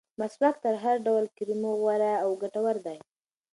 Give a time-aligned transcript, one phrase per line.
[0.19, 2.97] مسواک تر هر ډول کریمو غوره او ګټور دی.